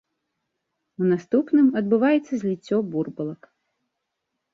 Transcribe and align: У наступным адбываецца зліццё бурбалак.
У 1.01 1.09
наступным 1.11 1.67
адбываецца 1.81 2.33
зліццё 2.45 2.77
бурбалак. 2.95 3.41